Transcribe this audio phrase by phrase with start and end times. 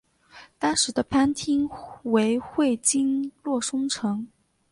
[0.57, 1.69] 当时的藩厅
[2.05, 4.29] 为会津若松城。